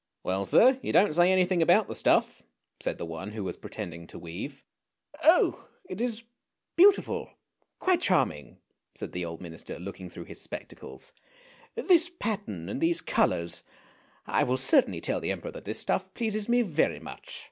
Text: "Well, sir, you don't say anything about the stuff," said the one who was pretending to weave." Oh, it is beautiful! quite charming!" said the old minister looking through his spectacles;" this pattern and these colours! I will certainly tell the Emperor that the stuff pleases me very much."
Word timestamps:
"Well, 0.22 0.44
sir, 0.44 0.78
you 0.82 0.92
don't 0.92 1.14
say 1.14 1.32
anything 1.32 1.62
about 1.62 1.88
the 1.88 1.94
stuff," 1.94 2.42
said 2.78 2.98
the 2.98 3.06
one 3.06 3.30
who 3.30 3.42
was 3.42 3.56
pretending 3.56 4.06
to 4.08 4.18
weave." 4.18 4.66
Oh, 5.24 5.66
it 5.88 5.98
is 5.98 6.24
beautiful! 6.76 7.30
quite 7.78 8.02
charming!" 8.02 8.58
said 8.94 9.12
the 9.12 9.24
old 9.24 9.40
minister 9.40 9.78
looking 9.78 10.10
through 10.10 10.24
his 10.24 10.42
spectacles;" 10.42 11.14
this 11.88 12.10
pattern 12.10 12.68
and 12.68 12.82
these 12.82 13.00
colours! 13.00 13.62
I 14.26 14.44
will 14.44 14.58
certainly 14.58 15.00
tell 15.00 15.20
the 15.22 15.32
Emperor 15.32 15.52
that 15.52 15.64
the 15.64 15.72
stuff 15.72 16.12
pleases 16.12 16.50
me 16.50 16.60
very 16.60 17.00
much." 17.00 17.50